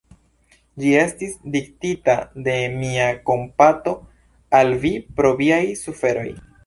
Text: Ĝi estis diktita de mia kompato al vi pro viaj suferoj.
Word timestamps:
Ĝi 0.83 0.93
estis 1.01 1.35
diktita 1.55 2.15
de 2.47 2.55
mia 2.77 3.05
kompato 3.29 3.93
al 4.61 4.75
vi 4.87 4.95
pro 5.21 5.33
viaj 5.43 5.65
suferoj. 5.85 6.27